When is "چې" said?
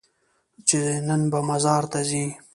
0.67-0.79